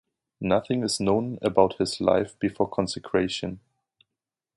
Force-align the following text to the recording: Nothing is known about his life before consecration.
Nothing 0.39 0.81
is 0.81 0.99
known 0.99 1.37
about 1.43 1.77
his 1.77 2.01
life 2.01 2.35
before 2.39 2.67
consecration. 2.67 3.59